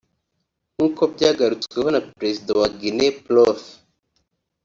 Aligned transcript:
nk’uko 0.73 1.01
byagarutsweho 1.13 1.89
na 1.95 2.01
Perezida 2.15 2.51
wa 2.59 2.67
Guinee 2.79 3.15
Prof 3.23 3.61